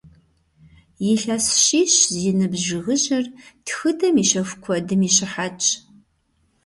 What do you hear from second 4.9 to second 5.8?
и щыхьэтщ.